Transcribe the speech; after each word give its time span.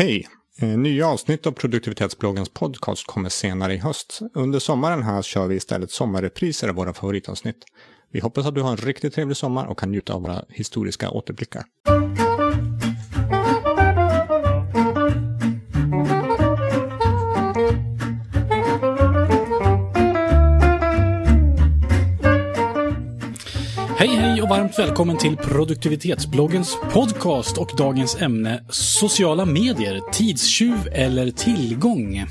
Hej! 0.00 0.28
Eh, 0.60 0.68
nya 0.68 1.06
avsnitt 1.06 1.46
av 1.46 1.52
produktivitetsbloggens 1.52 2.48
podcast 2.48 3.06
kommer 3.06 3.28
senare 3.28 3.74
i 3.74 3.76
höst. 3.76 4.20
Under 4.34 4.58
sommaren 4.58 5.02
här 5.02 5.22
kör 5.22 5.46
vi 5.46 5.54
istället 5.54 5.90
sommarrepriser 5.90 6.68
av 6.68 6.74
våra 6.74 6.94
favoritavsnitt. 6.94 7.56
Vi 8.12 8.20
hoppas 8.20 8.46
att 8.46 8.54
du 8.54 8.62
har 8.62 8.70
en 8.70 8.76
riktigt 8.76 9.14
trevlig 9.14 9.36
sommar 9.36 9.66
och 9.66 9.78
kan 9.78 9.90
njuta 9.90 10.12
av 10.12 10.22
våra 10.22 10.44
historiska 10.48 11.10
återblickar. 11.10 11.64
Hej 24.00 24.08
hej 24.08 24.42
och 24.42 24.48
varmt 24.48 24.78
välkommen 24.78 25.18
till 25.18 25.36
produktivitetsbloggens 25.36 26.76
podcast 26.92 27.58
och 27.58 27.70
dagens 27.76 28.16
ämne 28.20 28.64
sociala 28.70 29.44
medier, 29.44 30.00
tidstjuv 30.12 30.88
eller 30.92 31.30
tillgång. 31.30 32.24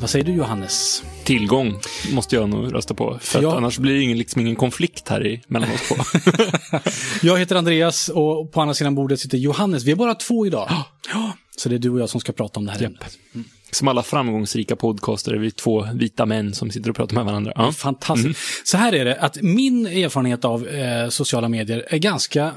Vad 0.00 0.10
säger 0.10 0.24
du 0.24 0.32
Johannes? 0.32 1.04
Tillgång 1.24 1.74
måste 2.12 2.36
jag 2.36 2.48
nog 2.48 2.74
rösta 2.74 2.94
på. 2.94 3.18
För 3.20 3.42
Ja. 3.42 3.56
annars 3.56 3.78
blir 3.78 3.94
det 3.94 4.02
ingen, 4.02 4.18
liksom 4.18 4.40
ingen 4.40 4.56
konflikt 4.56 5.08
här 5.08 5.26
i, 5.26 5.40
mellan 5.46 5.70
oss 5.72 5.88
två. 5.88 5.94
Jag 7.22 7.38
heter 7.38 7.56
Andreas 7.56 8.08
och 8.08 8.52
på 8.52 8.60
andra 8.60 8.74
sidan 8.74 8.94
bordet 8.94 9.20
sitter 9.20 9.38
Johannes. 9.38 9.84
Vi 9.84 9.90
är 9.90 9.96
bara 9.96 10.14
två 10.14 10.46
idag. 10.46 10.68
Ja. 11.12 11.32
Så 11.56 11.68
det 11.68 11.74
är 11.74 11.78
du 11.78 11.90
och 11.90 12.00
jag 12.00 12.08
som 12.08 12.20
ska 12.20 12.32
prata 12.32 12.60
om 12.60 12.66
det 12.66 12.72
här 12.72 12.82
ämnet. 12.82 13.18
Som 13.70 13.88
alla 13.88 14.02
framgångsrika 14.02 14.76
podcaster 14.76 15.32
är 15.32 15.38
vi 15.38 15.50
två 15.50 15.86
vita 15.94 16.26
män 16.26 16.54
som 16.54 16.70
sitter 16.70 16.90
och 16.90 16.96
pratar 16.96 17.16
med 17.16 17.24
varandra. 17.24 17.52
Ja. 17.56 17.72
Fantastiskt. 17.72 18.40
Så 18.64 18.76
här 18.76 18.92
är 18.92 19.04
det, 19.04 19.16
att 19.16 19.42
min 19.42 19.86
erfarenhet 19.86 20.44
av 20.44 20.68
eh, 20.68 21.08
sociala 21.08 21.48
medier 21.48 21.86
är 21.88 21.98
ganska 21.98 22.44
eh, 22.44 22.52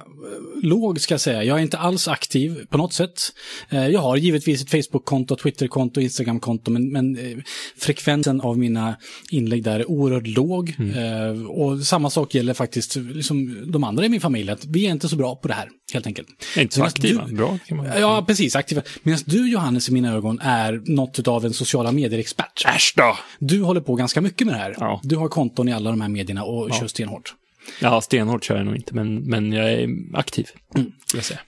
låg, 0.64 1.02
ska 1.02 1.14
jag 1.14 1.22
säga. 1.22 1.44
Jag 1.44 1.58
är 1.58 1.62
inte 1.62 1.78
alls 1.78 2.08
aktiv 2.08 2.66
på 2.70 2.78
något 2.78 2.94
sätt. 2.94 3.22
Eh, 3.70 3.88
jag 3.88 4.00
har 4.00 4.18
givetvis 4.18 4.62
ett 4.62 4.70
Facebook-konto, 4.70 5.36
Twitter-konto, 5.36 6.02
Instagram-konto, 6.02 6.72
men, 6.72 6.92
men 6.92 7.18
eh, 7.18 7.38
frekvensen 7.78 8.42
av 8.42 8.58
mina 8.58 8.96
inlägg 9.30 9.64
där 9.64 9.80
är 9.80 9.92
oerhört 9.92 10.28
låg. 10.28 10.76
Eh, 10.96 11.46
och 11.46 11.80
samma 11.80 12.10
sak 12.10 12.36
gäller 12.36 12.54
faktiskt 12.54 12.96
liksom, 12.96 13.72
de 13.72 13.84
andra 13.84 14.06
i 14.06 14.10
min 14.10 14.22
familj, 14.22 14.52
att 14.52 14.66
vi 14.66 14.88
är 14.88 14.92
inte 14.92 15.10
så 15.10 15.16
bra 15.16 15.36
på 15.36 15.48
det 15.48 15.54
här, 15.54 15.70
helt 15.96 16.08
enkelt. 16.08 16.28
Inte 16.58 16.76
så 16.76 16.80
Medan 16.80 16.88
aktiva. 16.88 17.26
du- 17.26 17.36
Bra 17.36 17.58
kan 17.68 17.78
man 17.78 17.86
Ja, 18.00 18.24
precis. 18.28 18.56
Aktiva. 18.56 18.82
Medan 19.04 19.20
du, 19.26 19.52
Johannes, 19.52 19.90
i 19.90 19.92
mina 19.94 20.14
ögon 20.14 20.40
är 20.40 20.82
något 20.86 21.28
av 21.28 21.46
en 21.46 21.54
sociala 21.54 21.92
medier-expert. 21.92 22.66
Äsch 22.76 22.94
då! 22.98 23.18
Du 23.40 23.62
håller 23.62 23.82
på 23.82 23.96
ganska 23.96 24.22
mycket 24.22 24.48
med 24.48 24.56
det 24.56 24.60
här. 24.60 24.76
Ja. 24.80 25.00
Du 25.04 25.16
har 25.16 25.28
konton 25.28 25.70
i 25.70 25.74
alla 25.74 25.90
de 25.90 26.02
här 26.02 26.10
medierna 26.10 26.44
och 26.44 26.74
kör 26.74 26.88
stenhårt. 26.88 27.34
Ja, 27.82 28.02
stenhårt 28.02 28.44
kör 28.44 28.58
jag 28.58 28.66
nog 28.66 28.76
inte, 28.76 28.96
men, 28.96 29.16
men 29.16 29.54
jag 29.54 29.72
är 29.72 29.90
aktiv. 30.14 30.48
Mm. 30.76 30.92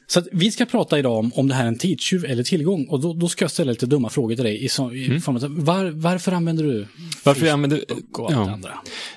Så 0.07 0.21
vi 0.31 0.51
ska 0.51 0.65
prata 0.65 0.99
idag 0.99 1.17
om, 1.17 1.31
om 1.33 1.47
det 1.47 1.53
här 1.53 1.63
är 1.63 1.67
en 1.67 1.77
tidstjuv 1.77 2.25
eller 2.25 2.43
tillgång. 2.43 2.87
Och 2.89 3.01
då, 3.01 3.13
då 3.13 3.27
ska 3.27 3.43
jag 3.43 3.51
ställa 3.51 3.71
lite 3.71 3.85
dumma 3.85 4.09
frågor 4.09 4.35
till 4.35 4.43
dig. 4.43 4.63
I, 4.63 4.69
så, 4.69 4.93
i 4.93 5.19
form 5.19 5.35
av, 5.35 5.65
var, 5.65 5.85
varför 5.85 6.31
använder 6.31 6.63
du 6.63 6.77
Mm. 6.77 6.87
Varför 7.23 7.45
jag 7.45 7.53
använder... 7.53 7.83
Och 8.13 8.31
Ja, 8.31 8.51
andra? 8.51 8.73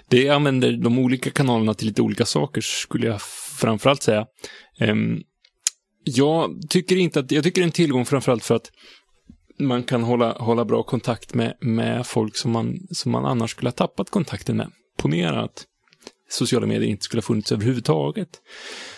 det 0.08 0.22
jag 0.22 0.34
använder 0.34 0.72
de 0.72 0.98
olika 0.98 1.30
kanalerna 1.30 1.74
till 1.74 1.86
lite 1.86 2.02
olika 2.02 2.24
saker, 2.24 2.60
skulle 2.60 3.06
jag 3.06 3.22
framförallt 3.58 4.02
säga. 4.02 4.26
Ehm, 4.80 5.20
jag 6.04 6.50
tycker 6.68 6.96
inte 6.96 7.20
att... 7.20 7.32
Jag 7.32 7.44
tycker 7.44 7.60
det 7.60 7.64
är 7.64 7.66
en 7.66 7.72
tillgång 7.72 8.06
framförallt 8.06 8.44
för 8.44 8.54
att 8.54 8.70
man 9.60 9.82
kan 9.82 10.02
hålla, 10.02 10.32
hålla 10.32 10.64
bra 10.64 10.82
kontakt 10.82 11.34
med, 11.34 11.54
med 11.60 12.06
folk 12.06 12.36
som 12.36 12.50
man, 12.50 12.78
som 12.90 13.12
man 13.12 13.24
annars 13.24 13.50
skulle 13.50 13.68
ha 13.68 13.72
tappat 13.72 14.10
kontakten 14.10 14.56
med. 14.56 14.70
Ponera 14.98 15.42
att 15.42 15.64
sociala 16.32 16.66
medier 16.66 16.90
inte 16.90 17.04
skulle 17.04 17.18
ha 17.18 17.22
funnits 17.22 17.52
överhuvudtaget. 17.52 18.28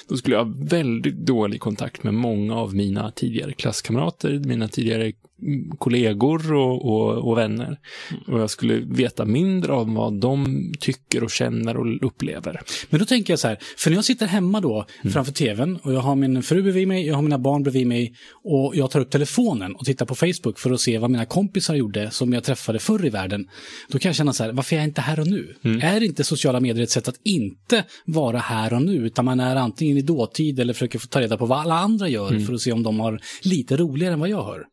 Då 0.08 0.16
skulle 0.16 0.36
jag 0.36 0.44
ha 0.44 0.54
väldigt 0.56 1.16
dålig 1.16 1.60
kontakt 1.60 2.02
med 2.02 2.14
många 2.14 2.56
av 2.56 2.74
mina 2.74 3.10
tidigare 3.10 3.52
klasskamrater, 3.52 4.42
mina 4.44 4.68
tidigare 4.68 5.12
kollegor 5.78 6.52
och, 6.54 6.84
och, 6.92 7.28
och 7.30 7.38
vänner. 7.38 7.78
Och 8.26 8.40
jag 8.40 8.50
skulle 8.50 8.74
veta 8.74 9.24
mindre 9.24 9.72
om 9.72 9.94
vad 9.94 10.20
de 10.20 10.72
tycker 10.80 11.24
och 11.24 11.30
känner 11.30 11.76
och 11.76 12.06
upplever. 12.06 12.60
Men 12.90 13.00
då 13.00 13.06
tänker 13.06 13.32
jag 13.32 13.38
så 13.40 13.48
här, 13.48 13.58
för 13.76 13.90
när 13.90 13.96
jag 13.96 14.04
sitter 14.04 14.26
hemma 14.26 14.60
då 14.60 14.86
Mm. 15.02 15.12
framför 15.12 15.32
tvn 15.32 15.76
och 15.82 15.92
jag 15.94 16.00
har 16.00 16.14
min 16.16 16.42
fru 16.42 16.62
bredvid 16.62 16.88
mig, 16.88 17.06
jag 17.06 17.14
har 17.14 17.22
mina 17.22 17.38
barn 17.38 17.62
bredvid 17.62 17.86
mig 17.86 18.14
och 18.44 18.76
jag 18.76 18.90
tar 18.90 19.00
upp 19.00 19.10
telefonen 19.10 19.74
och 19.74 19.84
tittar 19.84 20.06
på 20.06 20.14
Facebook 20.14 20.58
för 20.58 20.70
att 20.70 20.80
se 20.80 20.98
vad 20.98 21.10
mina 21.10 21.24
kompisar 21.26 21.74
gjorde 21.74 22.10
som 22.10 22.32
jag 22.32 22.44
träffade 22.44 22.78
förr 22.78 23.06
i 23.06 23.10
världen. 23.10 23.46
Då 23.88 23.98
kan 23.98 24.08
jag 24.08 24.16
känna 24.16 24.32
så 24.32 24.44
här, 24.44 24.52
varför 24.52 24.76
är 24.76 24.80
jag 24.80 24.88
inte 24.88 25.00
här 25.00 25.20
och 25.20 25.26
nu? 25.26 25.54
Mm. 25.64 25.80
Är 25.82 26.02
inte 26.02 26.24
sociala 26.24 26.60
medier 26.60 26.82
ett 26.82 26.90
sätt 26.90 27.08
att 27.08 27.20
inte 27.24 27.84
vara 28.06 28.38
här 28.38 28.72
och 28.74 28.82
nu, 28.82 28.94
utan 29.06 29.24
man 29.24 29.40
är 29.40 29.56
antingen 29.56 29.96
i 29.96 30.02
dåtid 30.02 30.60
eller 30.60 30.72
försöker 30.72 30.98
få 30.98 31.06
ta 31.06 31.20
reda 31.20 31.36
på 31.36 31.46
vad 31.46 31.58
alla 31.60 31.74
andra 31.78 32.08
gör 32.08 32.30
Mm. 32.30 32.46
för 32.46 32.54
att 32.54 32.60
se 32.60 32.72
om 32.72 32.82
de 32.82 33.00
har 33.00 33.20
lite 33.42 33.76
roligare 33.76 34.12
än 34.14 34.20
vad 34.20 34.28
jag 34.28 34.42
har. 34.42 34.64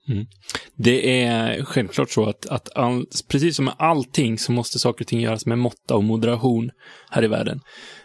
Det 0.75 1.23
är 1.23 1.63
självklart 1.63 2.11
så 2.11 2.25
att, 2.25 2.45
att 2.45 2.77
all, 2.77 3.05
precis 3.27 3.55
som 3.55 3.65
med 3.65 3.73
allting 3.77 4.37
så 4.37 4.51
måste 4.51 4.79
saker 4.79 5.03
och 5.03 5.07
ting 5.07 5.21
göras 5.21 5.45
med 5.45 5.57
måtta 5.57 5.95
och 5.95 6.03
moderation 6.03 6.71
här 7.09 7.23
i 7.23 7.27
världen. 7.27 7.59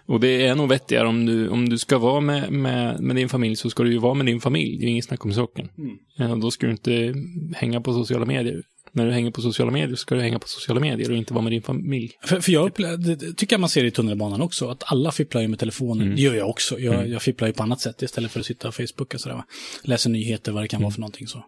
Och 0.07 0.21
det 0.21 0.47
är 0.47 0.55
nog 0.55 0.69
vettigare 0.69 1.09
om 1.09 1.27
du, 1.27 1.49
om 1.49 1.69
du 1.69 1.79
ska 1.79 1.99
vara 1.99 2.21
med, 2.21 2.53
med, 2.53 3.01
med 3.01 3.17
din 3.17 3.29
familj 3.29 3.57
så 3.57 3.71
ska 3.71 3.83
du 3.83 3.93
ju 3.93 3.99
vara 3.99 4.15
med 4.15 4.27
din 4.27 4.41
familj. 4.41 4.79
Det 4.79 4.87
är 4.87 4.89
inget 4.89 5.05
snack 5.05 5.25
om 5.25 5.33
saken. 5.33 5.69
Ja, 6.17 6.33
och 6.33 6.39
då 6.39 6.51
ska 6.51 6.67
du 6.67 6.73
inte 6.73 7.15
hänga 7.57 7.81
på 7.81 7.93
sociala 7.93 8.25
medier. 8.27 8.63
När 8.93 9.07
du 9.07 9.13
hänger 9.13 9.31
på 9.31 9.41
sociala 9.41 9.71
medier 9.71 9.97
ska 9.97 10.15
du 10.15 10.21
hänga 10.21 10.39
på 10.39 10.49
sociala 10.49 10.81
medier 10.81 11.11
och 11.11 11.17
inte 11.17 11.35
vara 11.35 11.43
med 11.43 11.53
din 11.53 11.63
familj. 11.63 12.11
För, 12.25 12.41
för 12.41 12.53
jag 12.53 12.73
det, 12.99 13.17
tycker 13.37 13.55
jag 13.55 13.61
man 13.61 13.69
ser 13.69 13.85
i 13.85 13.91
tunnelbanan 13.91 14.43
också, 14.43 14.69
att 14.69 14.83
alla 14.87 15.13
fipplar 15.13 15.43
ju 15.43 15.49
med 15.49 15.59
telefonen. 15.59 16.03
Mm. 16.03 16.17
Det 16.17 16.23
gör 16.23 16.35
jag 16.35 16.49
också. 16.51 16.79
Jag, 16.79 17.09
jag 17.09 17.23
fipplar 17.23 17.49
ju 17.49 17.55
på 17.55 17.63
annat 17.63 17.81
sätt 17.81 18.03
istället 18.03 18.31
för 18.33 18.41
att 18.41 18.47
sitta 18.47 18.69
och 18.69 18.75
Facebooka 18.75 19.19
sådär. 19.19 19.37
Va? 19.37 19.45
Läser 19.85 20.11
nyheter, 20.11 20.53
vad 20.53 20.63
det 20.65 20.69
kan 20.69 20.81
vara 20.81 20.87
Mm. 20.87 20.93
för 20.93 21.01
någonting 21.01 21.27
så. 21.27 21.45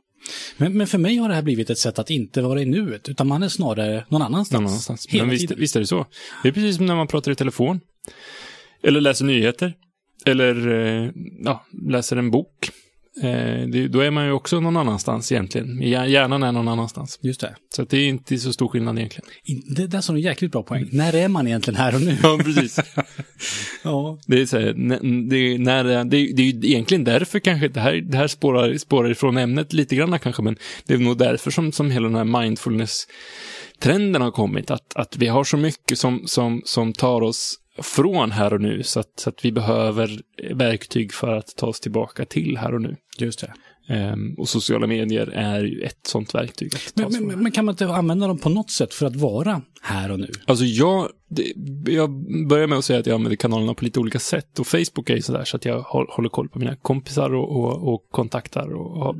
Men, 0.56 0.76
men 0.78 0.86
för 0.86 0.98
mig 0.98 1.16
har 1.16 1.28
det 1.28 1.34
här 1.34 1.42
blivit 1.42 1.70
ett 1.70 1.78
sätt 1.78 1.98
att 1.98 2.10
inte 2.10 2.42
vara 2.42 2.62
i 2.62 2.64
nuet, 2.64 3.08
utan 3.08 3.26
man 3.28 3.42
är 3.42 3.48
snarare 3.48 4.04
någon 4.08 4.22
annanstans. 4.22 4.60
Någon 4.60 4.66
annanstans. 4.68 5.06
Hela 5.06 5.24
Men 5.24 5.30
visst, 5.30 5.48
tiden. 5.48 5.60
visst 5.60 5.76
är 5.76 5.80
det 5.80 5.86
så. 5.86 6.06
Det 6.42 6.48
är 6.48 6.52
precis 6.52 6.76
som 6.76 6.86
när 6.86 6.94
man 6.96 7.06
pratar 7.06 7.32
i 7.32 7.34
telefon. 7.34 7.80
Eller 8.82 9.00
läser 9.00 9.24
nyheter. 9.24 9.74
Eller 10.24 10.68
eh, 10.68 11.10
ja, 11.44 11.66
läser 11.88 12.16
en 12.16 12.30
bok. 12.30 12.70
Eh, 13.22 13.68
det, 13.68 13.88
då 13.88 14.00
är 14.00 14.10
man 14.10 14.24
ju 14.24 14.32
också 14.32 14.60
någon 14.60 14.76
annanstans 14.76 15.32
egentligen. 15.32 15.82
Hjär- 15.82 16.06
Hjärnan 16.06 16.42
är 16.42 16.52
någon 16.52 16.68
annanstans. 16.68 17.18
Just 17.22 17.40
det. 17.40 17.54
Så 17.76 17.84
det 17.84 17.96
är 17.96 18.08
inte 18.08 18.38
så 18.38 18.52
stor 18.52 18.68
skillnad 18.68 18.98
egentligen. 18.98 19.30
Det 19.76 19.86
där 19.86 19.98
är 19.98 20.14
en 20.14 20.20
jäkligt 20.20 20.52
bra 20.52 20.62
poäng. 20.62 20.88
När 20.92 21.14
är 21.14 21.28
man 21.28 21.46
egentligen 21.46 21.80
här 21.80 21.94
och 21.94 22.00
nu? 22.00 22.16
Ja, 22.22 22.38
precis. 22.44 22.78
ja. 23.84 24.18
Det 24.26 24.40
är, 24.40 24.46
så 24.46 24.58
här, 24.58 24.72
det, 25.28 25.36
är 25.36 25.58
när, 25.58 25.84
det, 25.84 26.04
det 26.04 26.42
är 26.42 26.46
ju 26.46 26.70
egentligen 26.70 27.04
därför 27.04 27.38
kanske, 27.38 27.68
det 27.68 27.80
här, 27.80 27.94
det 27.94 28.16
här 28.16 28.28
spårar, 28.28 28.76
spårar 28.76 29.10
ifrån 29.10 29.36
ämnet 29.36 29.72
lite 29.72 29.96
grann 29.96 30.18
kanske, 30.18 30.42
men 30.42 30.56
det 30.86 30.94
är 30.94 30.98
nog 30.98 31.18
därför 31.18 31.50
som, 31.50 31.72
som 31.72 31.90
hela 31.90 32.08
den 32.08 32.16
här 32.16 32.40
mindfulness-trenden 32.40 34.22
har 34.22 34.30
kommit. 34.30 34.70
Att, 34.70 34.96
att 34.96 35.16
vi 35.16 35.26
har 35.26 35.44
så 35.44 35.56
mycket 35.56 35.98
som, 35.98 36.22
som, 36.26 36.62
som 36.64 36.92
tar 36.92 37.20
oss 37.20 37.58
från 37.78 38.30
här 38.30 38.52
och 38.52 38.60
nu, 38.60 38.82
så 38.82 39.00
att, 39.00 39.12
så 39.20 39.28
att 39.30 39.44
vi 39.44 39.52
behöver 39.52 40.20
verktyg 40.54 41.12
för 41.12 41.36
att 41.36 41.56
ta 41.56 41.66
oss 41.66 41.80
tillbaka 41.80 42.24
till 42.24 42.56
här 42.58 42.74
och 42.74 42.82
nu. 42.82 42.96
Just 43.18 43.40
det. 43.40 43.52
Ehm, 43.88 44.34
och 44.38 44.48
sociala 44.48 44.86
medier 44.86 45.26
är 45.26 45.64
ju 45.64 45.80
ett 45.80 45.98
sånt 46.06 46.34
verktyg. 46.34 46.72
Men, 46.94 47.12
men, 47.12 47.42
men- 47.42 47.52
kan 47.52 47.64
man 47.64 47.72
inte 47.72 47.88
använda 47.88 48.26
dem 48.26 48.38
på 48.38 48.48
något 48.48 48.70
sätt 48.70 48.94
för 48.94 49.06
att 49.06 49.16
vara 49.16 49.62
här 49.82 50.10
och 50.10 50.20
nu? 50.20 50.30
Alltså 50.46 50.64
jag, 50.64 51.08
det, 51.28 51.52
jag 51.92 52.10
börjar 52.48 52.66
med 52.66 52.78
att 52.78 52.84
säga 52.84 52.98
att 53.00 53.06
jag 53.06 53.14
använder 53.14 53.36
kanalerna 53.36 53.74
på 53.74 53.84
lite 53.84 54.00
olika 54.00 54.18
sätt. 54.18 54.58
Och 54.58 54.66
Facebook 54.66 55.10
är 55.10 55.14
ju 55.14 55.22
sådär 55.22 55.44
så 55.44 55.56
att 55.56 55.64
jag 55.64 55.80
håll- 55.80 56.10
håller 56.10 56.28
koll 56.28 56.48
på 56.48 56.58
mina 56.58 56.76
kompisar 56.76 57.34
och, 57.34 57.56
och, 57.56 57.94
och 57.94 58.08
kontaktar 58.10 58.74
och, 58.74 59.06
och 59.08 59.16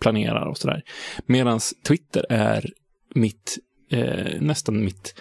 planerar 0.00 0.46
och 0.46 0.58
sådär. 0.58 0.82
Medan 1.26 1.60
Twitter 1.86 2.26
är 2.30 2.70
mitt, 3.14 3.58
eh, 3.90 4.40
nästan 4.40 4.84
mitt, 4.84 5.14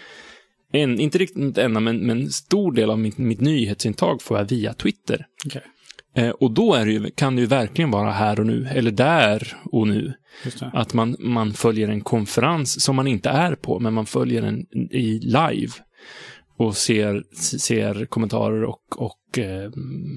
en, 0.71 0.99
inte 0.99 1.17
riktigt 1.17 1.43
mitt 1.43 1.57
enda, 1.57 1.79
men, 1.79 1.97
men 1.97 2.29
stor 2.29 2.71
del 2.71 2.89
av 2.89 2.99
mitt, 2.99 3.17
mitt 3.17 3.41
nyhetsintag 3.41 4.21
får 4.21 4.37
jag 4.37 4.45
via 4.45 4.73
Twitter. 4.73 5.25
Okej. 5.45 5.61
Eh, 6.15 6.29
och 6.29 6.51
då 6.51 6.73
är 6.73 6.85
det 6.85 6.91
ju, 6.91 7.09
kan 7.09 7.35
det 7.35 7.41
ju 7.41 7.47
verkligen 7.47 7.91
vara 7.91 8.11
här 8.11 8.39
och 8.39 8.45
nu, 8.45 8.67
eller 8.71 8.91
där 8.91 9.57
och 9.63 9.87
nu. 9.87 10.13
Att 10.73 10.93
man, 10.93 11.15
man 11.19 11.53
följer 11.53 11.89
en 11.89 12.01
konferens 12.01 12.83
som 12.83 12.95
man 12.95 13.07
inte 13.07 13.29
är 13.29 13.55
på, 13.55 13.79
men 13.79 13.93
man 13.93 14.05
följer 14.05 14.41
den 14.41 14.65
i 14.91 15.19
live. 15.19 15.71
Och 16.57 16.77
ser, 16.77 17.23
ser 17.59 18.05
kommentarer 18.05 18.63
och, 18.63 18.81
och 18.97 19.39
eh, 19.39 19.71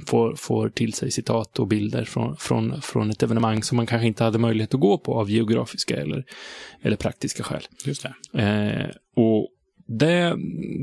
får, 0.07 0.35
får 0.37 0.69
till 0.69 0.93
sig 0.93 1.11
citat 1.11 1.59
och 1.59 1.69
bilder 1.69 2.05
från, 2.05 2.37
från, 2.37 2.83
från 2.83 3.11
ett 3.11 3.23
evenemang 3.23 3.63
som 3.63 3.77
man 3.77 3.87
kanske 3.87 4.07
inte 4.07 4.25
hade 4.25 4.39
möjlighet 4.39 4.75
att 4.75 4.81
gå 4.81 4.99
på 4.99 5.21
av 5.21 5.31
geografiska 5.31 5.97
eller, 5.97 6.25
eller 6.83 6.97
praktiska 6.97 7.43
skäl. 7.43 7.63
Just. 7.85 8.05
Eh, 8.35 8.87
och 9.17 9.49
det, 10.07 10.37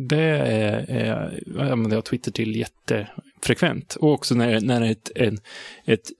det 0.08 0.24
är, 0.38 0.90
är, 0.90 1.72
använder 1.72 1.98
jag 1.98 2.06
Twitter 2.06 2.32
till 2.32 2.56
jättefrekvent. 2.56 3.96
Och 3.96 4.14
också 4.14 4.36
när, 4.36 4.62
när 4.62 4.92
ett, 4.92 5.12
en, 5.16 5.38
ett 5.86 6.12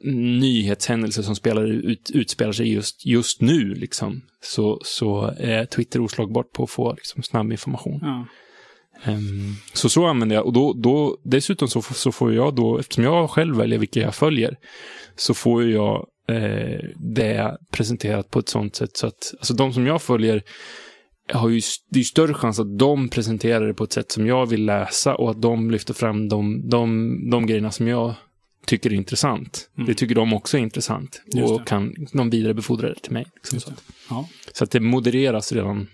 nyhetshändelse 0.42 1.24
som 1.24 1.36
spelar 1.36 1.66
ut, 1.66 2.12
utspelar 2.14 2.52
sig 2.52 2.74
just, 2.74 3.06
just 3.06 3.42
nu, 3.42 3.74
liksom, 3.74 4.22
så, 4.42 4.80
så 4.84 5.34
är 5.38 5.66
Twitter 5.66 6.02
oslagbart 6.02 6.52
på 6.52 6.64
att 6.64 6.70
få 6.70 6.94
liksom, 6.94 7.24
snabb 7.24 7.52
information. 7.52 8.00
Ja. 8.02 8.26
Ehm, 9.04 9.56
så 9.74 9.90
så 9.90 10.06
använder 10.06 10.36
jag. 10.36 10.46
Och 10.46 10.54
då, 10.54 10.74
då, 10.74 11.18
dessutom 11.24 11.68
så, 11.68 11.82
så 11.82 12.12
får 12.12 12.34
jag 12.34 12.56
då, 12.56 12.80
eftersom 12.80 13.04
jag 13.04 13.30
själv 13.30 13.56
väljer 13.56 13.80
vilka 13.80 14.00
jag 14.00 14.16
följer, 14.16 14.56
så 15.16 15.34
får 15.34 15.70
jag 15.70 16.08
eh, 16.30 16.80
det 16.96 17.58
presenterat 17.72 18.32
på 18.32 18.40
ett 18.40 18.50
sånt 18.50 18.76
sätt 18.76 18.98
så 18.98 19.08
att, 19.08 19.34
alltså 19.40 19.54
de 19.54 19.74
som 19.74 19.88
jag 19.88 20.02
följer 20.02 20.44
har 21.34 21.50
ju, 21.50 21.62
det 21.90 21.98
är 21.98 22.00
ju 22.00 22.04
större 22.04 22.34
chans 22.34 22.60
att 22.60 22.78
de 22.80 23.10
presenterar 23.10 23.68
det 23.68 23.74
på 23.74 23.84
ett 23.84 23.94
sätt 23.94 24.12
som 24.12 24.28
jag 24.28 24.46
vill 24.46 24.66
läsa 24.66 25.16
och 25.16 25.32
att 25.32 25.42
de 25.42 25.72
lyfter 25.72 25.94
fram 25.94 26.30
de, 26.30 26.70
de, 26.70 27.30
de 27.30 27.46
grejerna 27.46 27.72
som 27.72 27.88
jag 27.88 28.14
tycker 28.66 28.90
är 28.90 28.96
intressant. 28.96 29.70
Mm. 29.78 29.88
Det 29.88 29.94
tycker 29.94 30.16
de 30.16 30.34
också 30.34 30.58
är 30.58 30.62
intressant. 30.62 31.22
Och 31.44 31.68
kan 31.68 31.96
de 32.14 32.30
vidarebefordra 32.30 32.90
det 32.90 33.00
till 33.00 33.12
mig. 33.12 33.26
Liksom, 33.36 33.60
så, 33.60 33.70
att, 33.70 33.84
Ja. 34.10 34.28
så 34.54 34.64
att 34.64 34.72
det 34.72 34.80
modereras 34.80 35.52
redan, 35.52 35.88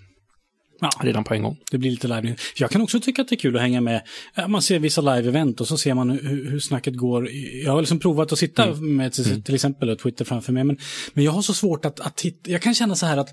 Ja. 0.81 0.89
redan 1.01 1.23
på 1.23 1.33
en 1.33 1.43
gång. 1.43 1.57
Det 1.71 1.77
blir 1.77 1.91
lite 1.91 2.07
live 2.07 2.35
Jag 2.55 2.71
kan 2.71 2.81
också 2.81 2.99
tycka 2.99 3.21
att 3.21 3.27
det 3.27 3.35
är 3.35 3.39
kul 3.39 3.55
att 3.55 3.61
hänga 3.61 3.81
med. 3.81 4.01
Man 4.47 4.61
ser 4.61 4.79
vissa 4.79 5.01
live-event 5.01 5.61
och 5.61 5.67
så 5.67 5.77
ser 5.77 5.93
man 5.93 6.09
hur, 6.09 6.49
hur 6.51 6.59
snacket 6.59 6.95
går. 6.95 7.29
Jag 7.63 7.71
har 7.71 7.81
liksom 7.81 7.99
provat 7.99 8.31
att 8.31 8.39
sitta 8.39 8.63
Mm. 8.65 8.95
med 8.95 9.13
till, 9.13 9.43
till 9.43 9.55
exempel 9.55 9.97
Twitter 9.97 10.25
framför 10.25 10.53
mig. 10.53 10.63
Men, 10.63 10.77
men 11.13 11.23
jag 11.23 11.31
har 11.31 11.41
så 11.41 11.53
svårt 11.53 11.85
att, 11.85 11.99
att 11.99 12.15
titta. 12.17 12.51
Jag 12.51 12.61
kan 12.61 12.75
känna 12.75 12.95
så 12.95 13.05
här 13.05 13.17
att 13.17 13.29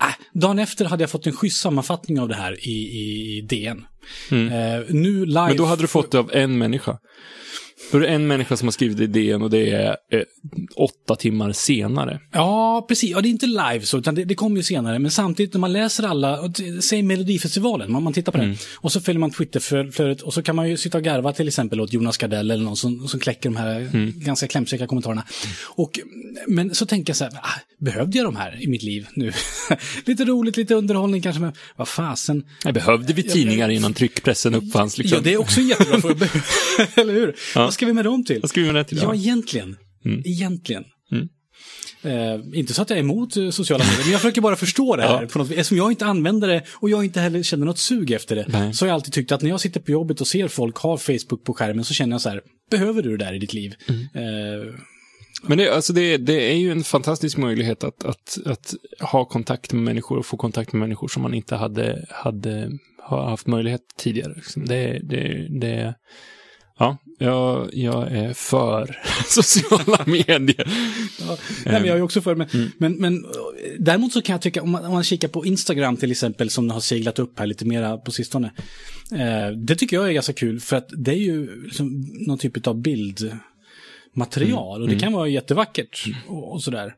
äh, 0.00 0.06
dagen 0.32 0.58
efter 0.58 0.84
hade 0.84 1.02
jag 1.02 1.10
fått 1.10 1.26
en 1.26 1.32
schysst 1.32 1.62
sammanfattning 1.62 2.20
av 2.20 2.28
det 2.28 2.34
här 2.34 2.68
i, 2.68 2.72
i 2.72 3.40
DN. 3.40 3.84
Eh, 4.30 4.36
nu 4.88 5.26
live. 5.26 5.40
Mm. 5.40 5.48
Men 5.48 5.56
då 5.56 5.64
hade 5.64 5.82
du 5.82 5.86
fått 5.86 6.10
det 6.10 6.18
av 6.18 6.30
en 6.32 6.58
människa. 6.58 6.98
Då 7.92 7.96
är 7.98 8.00
det 8.02 8.08
en 8.08 8.26
människa 8.26 8.56
som 8.56 8.66
har 8.68 8.72
skrivit 8.72 9.00
idén 9.00 9.42
och 9.42 9.50
det 9.50 9.70
är 9.70 9.96
eh, 10.12 10.22
åtta 10.76 11.16
timmar 11.16 11.52
senare. 11.52 12.20
Ja, 12.32 12.84
precis. 12.88 13.10
Ja, 13.10 13.20
det 13.20 13.28
är 13.28 13.30
inte 13.30 13.46
live 13.46 13.80
så, 13.80 13.98
utan 13.98 14.14
det, 14.14 14.24
det 14.24 14.34
kommer 14.34 14.56
ju 14.56 14.62
senare. 14.62 14.98
Men 14.98 15.10
samtidigt 15.10 15.52
när 15.54 15.60
man 15.60 15.72
läser 15.72 16.04
alla, 16.04 16.52
säg 16.80 17.02
Melodifestivalen, 17.02 17.92
man, 17.92 18.02
man 18.02 18.12
tittar 18.12 18.32
på 18.32 18.38
Mm. 18.38 18.48
den. 18.50 18.58
Och 18.76 18.92
så 18.92 19.00
följer 19.00 19.20
man 19.20 19.30
Twitterflödet 19.30 20.22
och 20.22 20.34
så 20.34 20.42
kan 20.42 20.56
man 20.56 20.68
ju 20.70 20.76
sitta 20.76 20.98
och 20.98 21.04
garva 21.04 21.32
till 21.32 21.48
exempel 21.48 21.80
åt 21.80 21.92
Jonas 21.92 22.18
Gardell 22.18 22.50
eller 22.50 22.64
någon 22.64 22.76
som, 22.76 23.08
som 23.08 23.20
kläcker 23.20 23.48
de 23.50 23.56
här 23.56 23.76
Mm. 23.80 24.12
ganska 24.16 24.48
klämkäcka 24.48 24.86
kommentarerna. 24.86 25.24
Och, 25.66 26.00
men 26.48 26.74
så 26.74 26.86
tänker 26.86 27.10
jag 27.10 27.16
så 27.16 27.24
här, 27.24 27.32
ah, 27.36 27.60
behövde 27.78 28.18
jag 28.18 28.26
de 28.26 28.36
här 28.36 28.62
i 28.62 28.66
mitt 28.66 28.82
liv 28.82 29.06
nu? 29.14 29.32
lite 30.04 30.24
roligt, 30.24 30.56
lite 30.56 30.74
underhållning 30.74 31.22
kanske, 31.22 31.40
men 31.40 31.52
vad 31.76 31.88
fasen. 31.88 32.44
Nej, 32.64 32.72
behövde 32.72 33.12
vi 33.12 33.22
tidningar 33.22 33.68
innan 33.68 33.94
tryckpressen 33.94 34.54
uppfanns? 34.54 34.98
Liksom? 34.98 35.16
Ja, 35.16 35.22
det 35.22 35.32
är 35.32 35.40
också 35.40 35.60
en 35.60 35.68
jättebra 35.68 36.00
fråga. 36.00 36.14
eller 36.94 37.14
hur? 37.14 37.34
Ja. 37.54 37.62
Vad 37.62 37.74
ska 37.74 37.86
vi 37.86 37.92
med 37.92 38.04
dem 38.04 38.24
till? 38.24 38.40
Vad 38.40 38.50
ska 38.50 38.60
vi 38.60 38.66
med 38.66 38.74
det 38.74 38.84
till? 38.84 38.98
Ja, 39.02 39.14
egentligen. 39.14 39.76
Mm. 40.04 40.22
Egentligen. 40.24 40.84
Mm. 41.12 41.28
Eh, 42.02 42.58
inte 42.58 42.74
så 42.74 42.82
att 42.82 42.90
jag 42.90 42.98
är 42.98 43.02
emot 43.02 43.36
eh, 43.36 43.50
sociala 43.50 43.84
medier, 43.84 44.02
men 44.02 44.12
jag 44.12 44.20
försöker 44.20 44.40
bara 44.40 44.56
förstå 44.56 44.96
det 44.96 45.02
här. 45.02 45.22
Ja. 45.22 45.28
På 45.28 45.38
något, 45.38 45.50
eftersom 45.50 45.76
jag 45.76 45.92
inte 45.92 46.06
använder 46.06 46.48
det 46.48 46.62
och 46.72 46.90
jag 46.90 47.04
inte 47.04 47.20
heller 47.20 47.42
känner 47.42 47.66
något 47.66 47.78
sug 47.78 48.10
efter 48.10 48.36
det. 48.36 48.46
Nej. 48.48 48.74
Så 48.74 48.84
har 48.84 48.88
jag 48.88 48.94
alltid 48.94 49.12
tyckt 49.12 49.32
att 49.32 49.42
när 49.42 49.50
jag 49.50 49.60
sitter 49.60 49.80
på 49.80 49.90
jobbet 49.90 50.20
och 50.20 50.26
ser 50.26 50.48
folk 50.48 50.76
ha 50.76 50.96
Facebook 50.96 51.44
på 51.44 51.54
skärmen 51.54 51.84
så 51.84 51.94
känner 51.94 52.14
jag 52.14 52.20
så 52.20 52.28
här, 52.28 52.40
behöver 52.70 53.02
du 53.02 53.16
det 53.16 53.24
där 53.24 53.32
i 53.34 53.38
ditt 53.38 53.52
liv? 53.52 53.74
Mm. 53.88 54.00
Eh, 54.00 54.74
Men 55.42 55.58
det, 55.58 55.74
alltså 55.74 55.92
det, 55.92 56.16
det 56.16 56.52
är 56.52 56.56
ju 56.56 56.72
en 56.72 56.84
fantastisk 56.84 57.36
möjlighet 57.36 57.84
att, 57.84 58.04
att, 58.04 58.38
att 58.44 58.74
ha 59.00 59.24
kontakt 59.24 59.72
med 59.72 59.82
människor 59.82 60.18
och 60.18 60.26
få 60.26 60.36
kontakt 60.36 60.72
med 60.72 60.80
människor 60.80 61.08
som 61.08 61.22
man 61.22 61.34
inte 61.34 61.56
hade, 61.56 62.06
hade 62.10 62.70
haft 63.08 63.46
möjlighet 63.46 63.80
tidigare. 63.96 64.32
Liksom. 64.36 64.64
Det, 64.64 65.00
det, 65.02 65.48
det, 65.60 65.94
ja, 66.78 66.96
jag, 67.18 67.70
jag 67.72 68.12
är 68.12 68.32
för 68.32 69.02
sociala 69.28 70.04
medier. 70.06 70.68
Ja, 71.20 71.36
nej, 71.64 71.80
men 71.80 71.84
jag 71.84 71.98
är 71.98 72.02
också 72.02 72.20
för 72.20 72.34
men, 72.34 72.48
Mm. 72.54 72.70
men, 72.78 72.96
men 72.96 73.24
däremot 73.78 74.12
så 74.12 74.22
kan 74.22 74.32
jag 74.34 74.42
tycka, 74.42 74.62
om 74.62 74.70
man, 74.70 74.84
om 74.84 74.92
man 74.92 75.04
kikar 75.04 75.28
på 75.28 75.46
Instagram 75.46 75.96
till 75.96 76.10
exempel, 76.10 76.50
som 76.50 76.70
har 76.70 76.80
seglat 76.80 77.18
upp 77.18 77.38
här 77.38 77.46
lite 77.46 77.64
mera 77.64 77.96
på 77.96 78.10
sistone. 78.10 78.52
Eh, 79.12 79.56
det 79.56 79.76
tycker 79.76 79.96
jag 79.96 80.08
är 80.08 80.12
ganska 80.12 80.32
kul, 80.32 80.60
för 80.60 80.76
att 80.76 80.88
det 80.96 81.10
är 81.10 81.18
ju 81.18 81.62
liksom 81.62 82.06
någon 82.26 82.38
typ 82.38 82.66
av 82.66 82.82
bildmaterial. 84.16 84.82
Och 84.82 84.88
det 84.88 84.98
kan 84.98 85.12
vara 85.12 85.28
jättevackert 85.28 86.04
och, 86.28 86.52
och 86.52 86.62
sådär. 86.62 86.94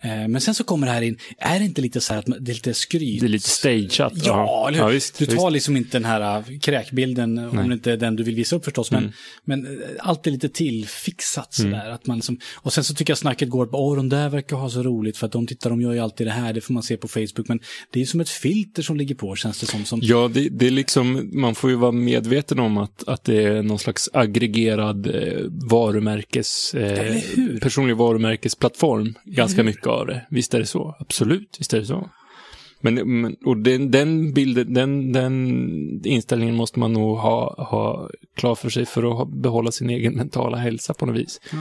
Eh, 0.00 0.28
men 0.28 0.40
sen 0.40 0.54
så 0.54 0.64
kommer 0.64 0.86
det 0.86 0.92
här 0.92 1.02
in, 1.02 1.18
är 1.38 1.58
det 1.58 1.64
inte 1.64 1.80
lite 1.80 2.00
så 2.00 2.12
här 2.12 2.20
att 2.20 2.26
det 2.26 2.52
är 2.52 2.54
lite 2.54 2.74
skryt? 2.74 3.20
Det 3.20 3.26
är 3.26 3.28
lite 3.28 3.48
stageat. 3.48 4.12
Ja, 4.14 4.68
eller 4.68 4.78
hur? 4.78 4.84
ja 4.84 4.90
visst, 4.90 5.18
du 5.18 5.26
tar 5.26 5.34
visst. 5.34 5.52
liksom 5.52 5.76
inte 5.76 5.98
den 5.98 6.04
här 6.04 6.36
äh, 6.38 6.58
kräkbilden, 6.58 7.38
om 7.38 7.68
det 7.68 7.74
inte 7.74 7.92
är 7.92 7.96
den 7.96 8.16
du 8.16 8.22
vill 8.22 8.34
visa 8.34 8.56
upp 8.56 8.64
förstås, 8.64 8.90
men, 8.90 9.12
men 9.44 9.66
äh, 9.66 9.88
allt 9.98 10.26
är 10.26 10.30
lite 10.30 10.48
tillfixat 10.48 11.54
sådär. 11.54 11.90
Att 11.90 12.06
man 12.06 12.16
liksom, 12.16 12.38
och 12.54 12.72
sen 12.72 12.84
så 12.84 12.94
tycker 12.94 13.10
jag 13.10 13.18
snacket 13.18 13.48
går 13.48 13.66
på, 13.66 13.78
åh, 13.78 13.96
de 13.96 14.08
där 14.08 14.28
verkar 14.28 14.56
ha 14.56 14.70
så 14.70 14.82
roligt, 14.82 15.16
för 15.16 15.26
att 15.26 15.32
de 15.32 15.46
tittar, 15.46 15.70
de 15.70 15.80
gör 15.80 15.92
ju 15.92 15.98
alltid 15.98 16.26
det 16.26 16.30
här, 16.30 16.52
det 16.52 16.60
får 16.60 16.74
man 16.74 16.82
se 16.82 16.96
på 16.96 17.08
Facebook, 17.08 17.48
men 17.48 17.60
det 17.90 18.00
är 18.00 18.04
som 18.04 18.20
ett 18.20 18.28
filter 18.28 18.82
som 18.82 18.96
ligger 18.96 19.14
på, 19.14 19.36
känns 19.36 19.60
det 19.60 19.66
som. 19.66 19.84
som 19.84 20.00
Ja, 20.02 20.30
det, 20.34 20.48
det 20.48 20.66
är 20.66 20.70
liksom, 20.70 21.30
man 21.32 21.54
får 21.54 21.70
ju 21.70 21.76
vara 21.76 21.92
medveten 21.92 22.58
om 22.58 22.78
att, 22.78 23.08
att 23.08 23.24
det 23.24 23.44
är 23.44 23.62
någon 23.62 23.78
slags 23.78 24.10
aggregerad 24.12 25.06
eh, 25.06 25.44
varumärkes, 25.48 26.74
eh, 26.74 27.16
personlig 27.60 27.96
varumärkesplattform. 27.96 29.14
Ganska 29.24 29.57
mycket 29.62 29.86
av 29.86 30.06
det. 30.06 30.26
Visst 30.30 30.54
är 30.54 30.58
det 30.58 30.66
så? 30.66 30.96
Absolut, 31.00 31.56
visst 31.58 31.74
är 31.74 31.78
det 31.78 31.86
så. 31.86 32.10
Men, 32.80 33.20
men 33.20 33.36
och 33.44 33.56
den, 33.56 33.90
den 33.90 34.32
bilden, 34.32 34.74
den, 34.74 35.12
den 35.12 36.06
inställningen 36.06 36.54
måste 36.54 36.78
man 36.78 36.92
nog 36.92 37.18
ha, 37.18 37.64
ha 37.64 38.10
klar 38.36 38.54
för 38.54 38.70
sig 38.70 38.86
för 38.86 39.22
att 39.22 39.42
behålla 39.42 39.72
sin 39.72 39.90
egen 39.90 40.14
mentala 40.14 40.56
hälsa 40.56 40.94
på 40.94 41.06
något 41.06 41.16
vis. 41.16 41.40
Ja. 41.52 41.58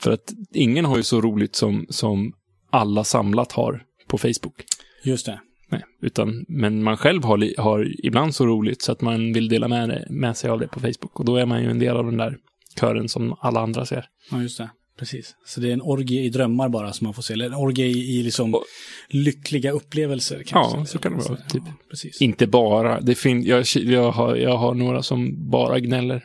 För 0.00 0.10
att 0.10 0.32
ingen 0.54 0.84
har 0.84 0.96
ju 0.96 1.02
så 1.02 1.20
roligt 1.20 1.56
som, 1.56 1.86
som 1.88 2.32
alla 2.70 3.04
samlat 3.04 3.52
har 3.52 3.82
på 4.06 4.18
Facebook. 4.18 4.64
Just 5.04 5.26
det. 5.26 5.40
Nej, 5.68 5.82
utan, 6.02 6.44
men 6.48 6.82
man 6.82 6.96
själv 6.96 7.24
har, 7.24 7.60
har 7.60 8.06
ibland 8.06 8.34
så 8.34 8.46
roligt 8.46 8.82
så 8.82 8.92
att 8.92 9.00
man 9.00 9.32
vill 9.32 9.48
dela 9.48 9.68
med, 9.68 10.06
med 10.10 10.36
sig 10.36 10.50
av 10.50 10.60
det 10.60 10.68
på 10.68 10.80
Facebook. 10.80 11.20
Och 11.20 11.24
då 11.24 11.36
är 11.36 11.46
man 11.46 11.62
ju 11.62 11.70
en 11.70 11.78
del 11.78 11.96
av 11.96 12.04
den 12.04 12.16
där 12.16 12.36
kören 12.80 13.08
som 13.08 13.36
alla 13.40 13.60
andra 13.60 13.86
ser. 13.86 14.04
Ja, 14.30 14.42
just 14.42 14.58
det. 14.58 14.70
Precis. 15.00 15.34
Så 15.46 15.60
det 15.60 15.68
är 15.68 15.72
en 15.72 15.82
orgie 15.82 16.22
i 16.22 16.28
drömmar 16.28 16.68
bara 16.68 16.92
som 16.92 17.04
man 17.04 17.14
får 17.14 17.22
se. 17.22 17.32
Eller 17.34 17.46
en 17.46 17.54
orgie 17.54 17.86
i, 17.86 18.18
i 18.18 18.22
liksom 18.22 18.54
Och- 18.54 18.64
lyckliga 19.08 19.70
upplevelser. 19.72 20.36
Ja, 20.36 20.70
kanske. 20.72 20.92
så 20.92 20.98
kan 20.98 21.12
det 21.18 21.24
vara, 21.28 21.36
typ. 21.36 21.62
Ja, 21.66 21.72
precis. 21.90 22.22
Inte 22.22 22.46
bara. 22.46 23.00
Det 23.00 23.14
fin- 23.14 23.44
jag, 23.44 23.64
jag, 23.74 24.10
har, 24.10 24.36
jag 24.36 24.56
har 24.56 24.74
några 24.74 25.02
som 25.02 25.50
bara 25.50 25.80
gnäller. 25.80 26.24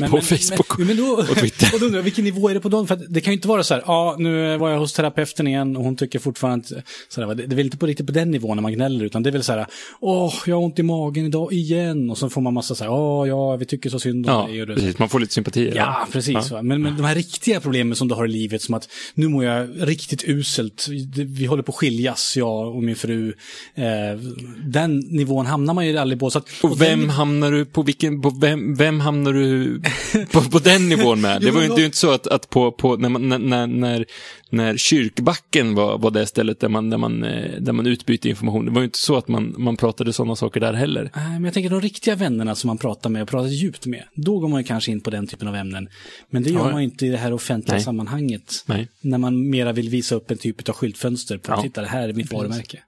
Men, 0.00 0.10
på 0.10 0.16
men, 0.16 0.24
Facebook 0.24 0.78
men, 0.78 0.86
men 0.86 0.96
då, 0.96 1.04
och 1.30 1.36
Twitter. 1.36 1.70
och 1.74 1.80
då 1.80 1.86
undrar 1.86 1.98
jag, 1.98 2.04
vilken 2.04 2.24
nivå 2.24 2.48
är 2.48 2.54
det 2.54 2.60
på 2.60 2.68
dem? 2.68 2.86
För 2.86 2.94
att 2.94 3.02
det 3.08 3.20
kan 3.20 3.32
ju 3.32 3.36
inte 3.36 3.48
vara 3.48 3.62
så 3.64 3.74
här, 3.74 3.82
ja, 3.86 4.16
nu 4.18 4.56
var 4.56 4.70
jag 4.70 4.78
hos 4.78 4.92
terapeuten 4.92 5.46
igen 5.46 5.76
och 5.76 5.84
hon 5.84 5.96
tycker 5.96 6.18
fortfarande 6.18 6.66
så 7.08 7.20
här, 7.20 7.34
det 7.34 7.46
det 7.46 7.54
är 7.54 7.56
väl 7.56 7.64
inte 7.64 7.76
på 7.76 7.86
riktigt 7.86 8.06
på 8.06 8.12
den 8.12 8.30
nivån 8.30 8.56
när 8.56 8.62
man 8.62 8.72
gnäller, 8.72 9.04
utan 9.04 9.22
det 9.22 9.30
är 9.30 9.32
väl 9.32 9.42
så 9.44 9.52
här, 9.52 9.66
åh, 10.00 10.34
jag 10.46 10.56
har 10.56 10.62
ont 10.62 10.78
i 10.78 10.82
magen 10.82 11.26
idag 11.26 11.52
igen. 11.52 12.10
Och 12.10 12.18
så 12.18 12.30
får 12.30 12.40
man 12.40 12.54
massa 12.54 12.74
så 12.74 12.84
här, 12.84 12.92
åh, 12.92 13.28
ja, 13.28 13.56
vi 13.56 13.64
tycker 13.64 13.90
så 13.90 13.98
synd 13.98 14.30
om 14.30 14.32
Ja, 14.56 14.64
dig. 14.64 14.76
Precis. 14.76 14.98
Man 14.98 15.08
får 15.08 15.20
lite 15.20 15.34
sympati. 15.34 15.72
Ja, 15.74 16.08
precis. 16.12 16.50
Va? 16.50 16.62
Men, 16.62 16.82
men 16.82 16.96
de 16.96 17.04
här 17.04 17.14
riktiga 17.14 17.60
problemen 17.60 17.96
som 17.96 18.08
du 18.08 18.14
har 18.14 18.24
i 18.24 18.28
livet, 18.28 18.62
som 18.62 18.74
att 18.74 18.88
nu 19.14 19.28
mår 19.28 19.44
jag 19.44 19.68
riktigt 19.88 20.24
uselt, 20.24 20.86
vi, 21.16 21.46
håller 21.46 21.62
på 21.62 21.72
att 21.72 21.76
skiljas, 21.76 22.36
jag 22.36 22.76
och 22.76 22.82
min 22.82 22.96
fru. 22.96 23.34
Eh, 23.74 23.84
den 24.66 24.98
nivån 24.98 25.46
hamnar 25.46 25.74
man 25.74 25.86
ju 25.86 25.98
aldrig 25.98 26.20
på. 26.20 26.30
Så 26.30 26.38
att, 26.38 26.48
Och 26.62 26.78
den- 26.78 26.78
vem 26.78 27.08
hamnar 27.08 27.52
du 27.52 27.64
på 27.64 27.82
vilken, 27.82 28.22
på 28.22 28.30
vem, 28.40 28.74
vem 28.74 29.00
hamnar 29.00 29.32
du 29.32 29.35
på, 30.32 30.40
på 30.40 30.58
den 30.58 30.88
nivån 30.88 31.20
med? 31.20 31.40
Det 31.46 31.50
var 31.50 31.62
ju 31.62 31.68
det 31.68 31.82
är 31.82 31.84
inte 31.84 31.96
så 31.96 32.10
att, 32.10 32.26
att 32.26 32.50
på, 32.50 32.72
på 32.72 32.96
när, 32.96 33.08
man, 33.08 33.28
när- 33.28 33.66
när, 33.66 34.06
när, 34.50 34.76
kyrkbacken 34.76 35.74
var, 35.74 35.98
var 35.98 36.10
det 36.10 36.26
stället 36.26 36.60
där 36.60 36.68
man, 36.68 36.90
där, 36.90 36.98
man, 36.98 37.24
eh, 37.24 37.60
där 37.60 37.72
man 37.72 37.86
utbytte 37.86 38.28
information. 38.28 38.64
Det 38.64 38.70
var 38.70 38.80
ju 38.80 38.84
inte 38.84 38.98
så 38.98 39.16
att 39.16 39.28
man, 39.28 39.54
man 39.58 39.76
pratade 39.76 40.12
sådana 40.12 40.36
saker 40.36 40.60
där 40.60 40.72
heller. 40.72 41.10
Nej, 41.16 41.32
men 41.32 41.44
jag 41.44 41.54
tänker 41.54 41.70
de 41.70 41.80
riktiga 41.80 42.14
vännerna 42.14 42.54
som 42.54 42.68
man 42.68 42.78
pratar 42.78 43.10
med 43.10 43.22
och 43.22 43.28
pratar 43.28 43.48
djupt 43.48 43.86
med. 43.86 44.04
Då 44.14 44.38
går 44.38 44.48
man 44.48 44.60
ju 44.60 44.66
kanske 44.66 44.92
in 44.92 45.00
på 45.00 45.10
den 45.10 45.26
typen 45.26 45.48
av 45.48 45.54
ämnen. 45.54 45.88
Men 46.30 46.42
det 46.42 46.50
gör 46.50 46.58
Ja. 46.60 46.70
man 46.72 46.82
ju 46.82 46.84
inte 46.84 47.06
i 47.06 47.08
det 47.08 47.16
här 47.18 47.32
offentliga 47.32 47.74
Nej. 47.74 47.84
sammanhanget. 47.84 48.64
Nej. 48.66 48.88
När 49.00 49.18
man 49.18 49.50
mera 49.50 49.72
vill 49.72 49.88
visa 49.88 50.14
upp 50.14 50.30
en 50.30 50.38
typ 50.38 50.68
av 50.68 50.74
skyltfönster. 50.74 51.40
För 51.44 51.52
att 51.52 51.58
Ja. 51.58 51.62
titta, 51.62 51.80
det 51.80 51.88
här 51.88 52.08
är 52.08 52.12
mitt 52.12 52.32
varumärke. 52.32 52.82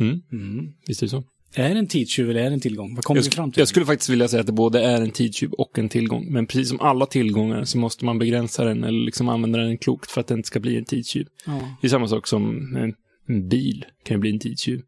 Mm. 0.00 0.20
Mm. 0.32 0.66
Visst 0.86 1.02
är 1.02 1.06
det 1.06 1.10
så? 1.10 1.24
Är 1.54 1.76
en 1.76 1.86
tidstjuv 1.86 2.30
eller 2.30 2.40
är 2.40 2.50
en 2.50 2.60
tillgång? 2.60 2.94
Vad 2.94 3.04
kommer 3.04 3.22
vi 3.22 3.30
fram 3.30 3.52
till? 3.52 3.60
jag 3.60 3.68
skulle 3.68 3.86
faktiskt 3.86 4.10
vilja 4.10 4.28
säga 4.28 4.40
att 4.40 4.46
det 4.46 4.52
både 4.52 4.84
är 4.84 5.02
en 5.02 5.10
tidstjuv 5.10 5.52
och 5.52 5.78
en 5.78 5.88
tillgång. 5.88 6.26
Men 6.32 6.46
precis 6.46 6.68
som 6.68 6.80
alla 6.80 7.06
tillgångar 7.06 7.64
så 7.64 7.78
måste 7.78 8.04
man 8.04 8.18
begränsa 8.18 8.64
den 8.64 8.84
eller 8.84 9.04
liksom 9.04 9.28
använda 9.28 9.58
den 9.58 9.78
klokt 9.78 10.10
för 10.10 10.20
att 10.20 10.26
den 10.26 10.38
inte 10.38 10.46
ska 10.46 10.60
bli 10.60 10.76
en 10.76 10.84
tidstjuv. 10.84 11.26
Ja. 11.46 11.76
Det 11.80 11.86
är 11.86 11.88
samma 11.88 12.08
sak 12.08 12.26
som 12.26 12.76
en, 12.76 12.94
en 13.28 13.48
bil 13.48 13.84
kan 14.04 14.16
ju 14.16 14.20
bli 14.20 14.30
en 14.30 14.38
tidstjuv. 14.38 14.82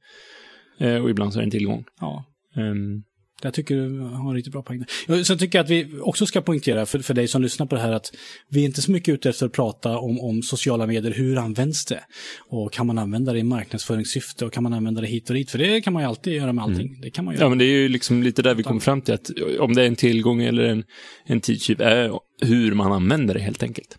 Eh, 0.78 0.97
och 0.97 1.11
ibland 1.11 1.33
så 1.33 1.38
är 1.38 1.42
det 1.42 1.47
en 1.47 1.50
tillgång. 1.50 1.85
ja. 2.00 2.25
Ehm, 2.56 3.02
Jag 3.44 3.54
tycker 3.54 3.76
du 3.76 3.98
har 4.00 4.30
en 4.30 4.34
riktigt 4.34 4.52
bra 4.52 4.62
poäng. 4.62 4.84
Ja, 5.06 5.24
Sen 5.24 5.38
tycker 5.38 5.58
jag 5.58 5.64
att 5.64 5.70
vi 5.70 6.00
också 6.00 6.26
ska 6.26 6.40
poängtera 6.40 6.86
för, 6.86 6.98
för 6.98 7.14
dig 7.14 7.28
som 7.28 7.42
lyssnar 7.42 7.66
på 7.66 7.74
det 7.74 7.80
här 7.80 7.92
att 7.92 8.12
vi 8.48 8.60
är 8.60 8.64
inte 8.64 8.82
så 8.82 8.90
mycket 8.90 9.14
ute 9.14 9.28
efter 9.28 9.46
att 9.46 9.52
prata 9.52 9.98
om, 9.98 10.20
om 10.20 10.42
sociala 10.42 10.86
medier. 10.86 11.12
Hur 11.12 11.38
används 11.38 11.84
det? 11.84 12.00
Och 12.48 12.72
kan 12.72 12.86
man 12.86 12.98
använda 12.98 13.32
det 13.32 13.38
i 13.38 13.42
marknadsföringssyfte 13.42 14.44
och 14.44 14.52
kan 14.52 14.62
man 14.62 14.72
använda 14.72 15.00
det 15.00 15.06
hit 15.06 15.28
och 15.28 15.34
dit? 15.34 15.50
För 15.50 15.58
det 15.58 15.80
kan 15.80 15.92
man 15.92 16.02
ju 16.02 16.08
alltid 16.08 16.32
göra 16.32 16.52
med 16.52 16.64
allting. 16.64 17.00
Det 17.00 17.10
kan 17.10 17.24
man 17.24 17.34
göra. 17.34 17.44
ja, 17.44 17.48
men 17.48 17.58
det 17.58 17.64
är 17.64 17.76
ju 17.82 17.88
liksom 17.88 18.22
lite 18.22 18.42
där 18.42 18.54
vi 18.54 18.62
kommer 18.62 18.80
fram 18.80 19.00
till 19.02 19.14
att 19.14 19.30
om 19.60 19.74
det 19.74 19.82
är 19.82 19.86
en 19.86 19.96
tillgång 19.96 20.42
eller 20.42 20.64
en, 20.64 20.84
en 21.26 21.40
tidstjuv 21.40 21.80
är 21.80 22.10
hur 22.42 22.74
man 22.74 22.92
använder 22.92 23.34
det 23.34 23.40
helt 23.40 23.62
enkelt. 23.62 23.98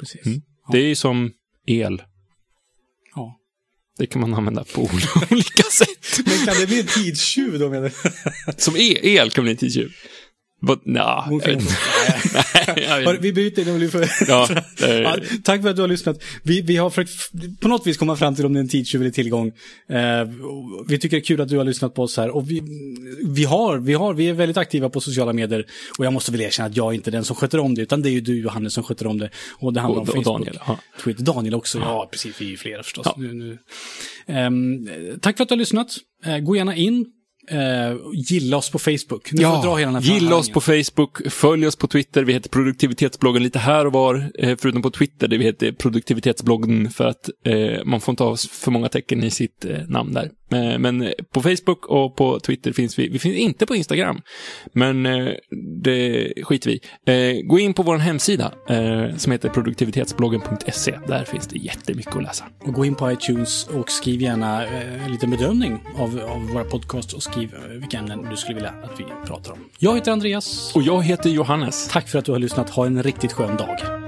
Precis. 0.00 0.26
Mm. 0.26 0.40
Det 0.72 0.78
är 0.78 0.86
ju 0.86 0.94
som 0.94 1.30
el. 1.66 2.02
Det 3.98 4.06
kan 4.06 4.20
man 4.20 4.34
använda 4.34 4.64
på 4.64 4.80
olika 5.30 5.62
sätt. 5.62 6.20
Men 6.26 6.46
kan 6.46 6.60
det 6.60 6.66
bli 6.66 6.80
en 6.80 6.86
tidstjuv 6.86 7.58
då 7.58 7.68
menar 7.68 7.88
du? 7.88 8.52
Som 8.56 8.76
el, 8.76 8.96
el 9.02 9.30
kan 9.30 9.44
bli 9.44 9.50
en 9.50 9.56
tidstjuv. 9.56 9.90
Vad- 10.60 10.80
Nja, 10.86 11.24
Hon 11.28 11.40
Hör, 12.42 13.18
vi 13.20 13.32
byter 13.32 13.64
det 13.64 13.78
blir 13.78 13.88
för... 13.88 14.08
Ja, 14.28 14.48
Ja, 14.80 14.86
eh, 14.86 15.12
tack 15.44 15.62
för 15.62 15.68
att 15.70 15.76
du 15.76 15.82
har 15.82 15.88
lyssnat. 15.88 16.22
Vi, 16.42 16.60
vi 16.60 16.76
har 16.76 16.90
försökt 16.90 17.30
på 17.60 17.68
något 17.68 17.86
vis 17.86 17.96
komma 17.96 18.16
fram 18.16 18.34
till 18.34 18.46
om 18.46 18.52
det 18.52 18.58
är 18.58 18.62
en 18.62 18.68
tidstjuv 18.68 19.00
eller 19.02 19.10
tillgång. 19.10 19.48
Eh, 19.88 20.28
vi 20.88 20.98
tycker 20.98 21.16
det 21.16 21.20
är 21.20 21.24
kul 21.24 21.40
att 21.40 21.48
du 21.48 21.56
har 21.58 21.64
lyssnat 21.64 21.94
på 21.94 22.02
oss 22.02 22.16
här. 22.16 22.30
Och 22.30 22.50
vi, 22.50 22.62
vi, 23.28 23.44
har, 23.44 23.78
vi, 23.78 23.92
har, 23.94 24.14
vi 24.14 24.28
är 24.28 24.32
väldigt 24.32 24.56
aktiva 24.56 24.88
på 24.90 25.00
sociala 25.00 25.32
medier. 25.32 25.64
Och 25.98 26.04
jag 26.04 26.12
måste 26.12 26.32
väl 26.32 26.40
erkänna 26.40 26.68
att 26.68 26.76
jag 26.76 26.90
är 26.92 26.94
inte 26.94 27.10
den 27.10 27.24
som 27.24 27.36
sköter 27.36 27.58
om 27.58 27.74
det, 27.74 27.82
utan 27.82 28.02
det 28.02 28.08
är 28.08 28.12
ju 28.12 28.20
du 28.20 28.40
Johannes 28.42 28.74
som 28.74 28.82
sköter 28.84 29.06
om 29.06 29.18
det. 29.18 29.30
Och 29.58 29.72
det 29.72 29.80
handlar 29.80 30.00
Och- 30.00 30.08
om 30.08 30.18
och 30.18 30.24
Facebook. 30.24 30.38
Daniel, 30.38 30.58
ja. 30.66 30.78
Twitter. 31.04 31.22
Daniel 31.24 31.54
också, 31.54 31.78
ja 31.78 32.08
precis. 32.12 32.40
Vi 32.40 32.46
är 32.46 32.50
ju 32.50 32.56
flera 32.56 32.82
förstås. 32.82 33.06
Ja. 33.06 33.14
Nu, 33.18 33.32
nu. 33.34 33.58
Ehm, 34.26 34.88
tack 35.20 35.36
för 35.36 35.42
att 35.42 35.48
du 35.48 35.52
har 35.52 35.58
lyssnat. 35.58 35.88
Eh, 36.24 36.38
gå 36.38 36.56
gärna 36.56 36.76
in. 36.76 37.06
Eh, 37.50 37.96
gilla 38.12 38.56
oss 38.56 38.70
på 38.70 38.78
Facebook. 38.78 39.32
Nu 39.32 39.42
jag 39.42 39.62
dra 39.62 39.76
hela 39.76 40.00
gilla 40.00 40.36
oss 40.36 40.50
på 40.50 40.60
Facebook, 40.60 41.32
följ 41.32 41.66
oss 41.66 41.76
på 41.76 41.86
Twitter. 41.86 42.24
Vi 42.24 42.32
heter 42.32 42.50
produktivitetsbloggen 42.50 43.42
lite 43.42 43.58
här 43.58 43.86
och 43.86 43.92
var, 43.92 44.30
eh, 44.38 44.56
förutom 44.58 44.82
på 44.82 44.90
Twitter 44.90 45.28
där 45.28 45.38
vi 45.38 45.44
heter 45.44 45.72
produktivitetsbloggen 45.72 46.90
för 46.90 47.06
att 47.06 47.30
eh, 47.44 47.84
man 47.84 48.00
får 48.00 48.12
inte 48.12 48.22
ha 48.22 48.36
för 48.36 48.70
många 48.70 48.88
tecken 48.88 49.24
i 49.24 49.30
sitt 49.30 49.64
eh, 49.64 49.78
namn 49.88 50.14
där. 50.14 50.30
Eh, 50.50 50.78
men 50.78 51.12
på 51.32 51.42
Facebook 51.42 51.86
och 51.86 52.16
på 52.16 52.40
Twitter 52.40 52.72
finns 52.72 52.98
vi. 52.98 53.08
Vi 53.08 53.18
finns 53.18 53.36
inte 53.36 53.66
på 53.66 53.76
Instagram, 53.76 54.20
men 54.72 55.06
eh, 55.06 55.32
det 55.82 56.32
skiter 56.42 56.70
vi 56.70 56.80
eh, 57.12 57.42
Gå 57.42 57.58
in 57.58 57.74
på 57.74 57.82
vår 57.82 57.96
hemsida 57.96 58.52
som 59.16 59.32
heter 59.32 59.48
produktivitetsbloggen.se. 59.48 60.98
Där 61.08 61.24
finns 61.24 61.46
det 61.46 61.58
jättemycket 61.58 62.16
att 62.16 62.22
läsa. 62.22 62.44
Och 62.60 62.72
gå 62.72 62.84
in 62.84 62.94
på 62.94 63.12
iTunes 63.12 63.68
och 63.68 63.90
skriv 63.90 64.22
gärna 64.22 64.66
en 64.66 65.12
liten 65.12 65.30
bedömning 65.30 65.78
av, 65.96 66.20
av 66.28 66.48
våra 66.48 66.64
podcast 66.64 67.12
och 67.12 67.22
skriv 67.22 67.54
vilka 67.70 67.98
ämnen 67.98 68.26
du 68.30 68.36
skulle 68.36 68.54
vilja 68.54 68.70
att 68.70 69.00
vi 69.00 69.04
pratar 69.26 69.52
om. 69.52 69.58
Jag 69.78 69.94
heter 69.94 70.12
Andreas. 70.12 70.76
Och 70.76 70.82
jag 70.82 71.02
heter 71.02 71.30
Johannes. 71.30 71.88
Tack 71.88 72.08
för 72.08 72.18
att 72.18 72.24
du 72.24 72.32
har 72.32 72.38
lyssnat. 72.38 72.70
Ha 72.70 72.86
en 72.86 73.02
riktigt 73.02 73.32
skön 73.32 73.56
dag. 73.56 74.07